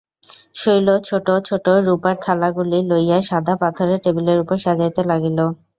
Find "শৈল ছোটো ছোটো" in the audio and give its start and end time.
0.55-1.71